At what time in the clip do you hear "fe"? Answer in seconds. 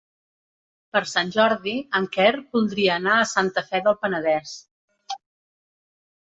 3.69-3.83